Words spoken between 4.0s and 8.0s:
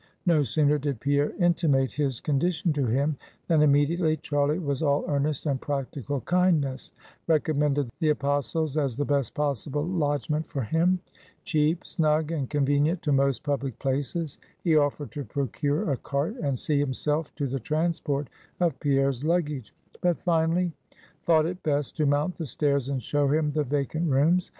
Charlie was all earnest and practical kindness; recommended